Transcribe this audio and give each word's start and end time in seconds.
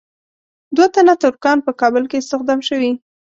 دوه 0.75 0.87
تنه 0.95 1.13
ترکان 1.23 1.57
په 1.65 1.71
کابل 1.81 2.03
کې 2.09 2.19
استخدام 2.21 2.59
شوي. 2.69 2.91